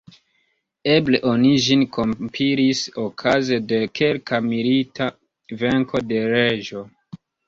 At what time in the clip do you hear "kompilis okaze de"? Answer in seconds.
1.97-3.79